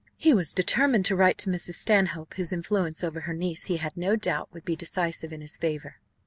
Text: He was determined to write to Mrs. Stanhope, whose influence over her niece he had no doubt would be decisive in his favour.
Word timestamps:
He 0.17 0.33
was 0.33 0.55
determined 0.55 1.05
to 1.05 1.15
write 1.15 1.37
to 1.37 1.49
Mrs. 1.51 1.75
Stanhope, 1.75 2.33
whose 2.33 2.51
influence 2.51 3.03
over 3.03 3.19
her 3.19 3.35
niece 3.35 3.65
he 3.65 3.77
had 3.77 3.95
no 3.95 4.15
doubt 4.15 4.51
would 4.51 4.65
be 4.65 4.75
decisive 4.75 5.31
in 5.31 5.41
his 5.41 5.57
favour. 5.57 5.97